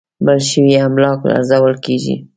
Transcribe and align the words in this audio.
مړ 0.25 0.37
شوي 0.49 0.73
املاک 0.87 1.19
ارزول 1.37 1.75
کېږي. 1.85 2.15